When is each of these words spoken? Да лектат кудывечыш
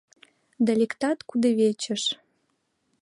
Да 0.65 0.71
лектат 0.79 1.19
кудывечыш 1.29 2.03